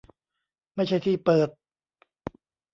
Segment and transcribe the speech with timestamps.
[0.75, 1.49] ไม่ใช่ที่เปิด